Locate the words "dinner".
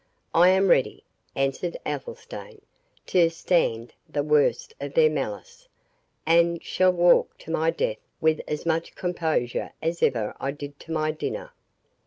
11.11-11.51